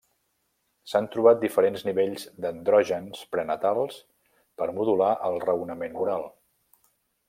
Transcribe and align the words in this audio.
S'han 0.93 1.09
trobat 1.15 1.43
diferents 1.43 1.83
nivells 1.89 2.25
d'andrògens 2.47 3.21
prenatals 3.37 4.03
per 4.63 4.73
modular 4.81 5.15
el 5.31 5.41
raonament 5.49 5.99
moral. 6.01 6.31